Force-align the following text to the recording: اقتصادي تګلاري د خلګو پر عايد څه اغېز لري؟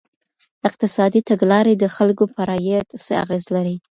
اقتصادي 0.67 1.21
تګلاري 1.29 1.73
د 1.77 1.83
خلګو 1.95 2.25
پر 2.35 2.47
عايد 2.55 2.87
څه 3.03 3.13
اغېز 3.23 3.43
لري؟ 3.55 3.75